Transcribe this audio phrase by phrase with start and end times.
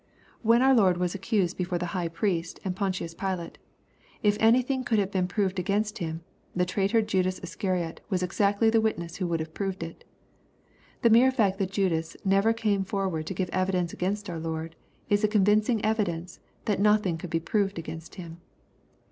[0.41, 3.59] When our Lord was accused before the High Priest and Pontius Pilate,
[4.23, 6.21] if anything could have been proved against Him,
[6.55, 10.03] the traitor Judas Iscariot was exactly the witness who would have proved it.
[11.03, 14.75] The mere fact that Judas never came forward to give evidence against our Lord,
[15.07, 18.41] is a convincing evidence that nothing could be proved against Him.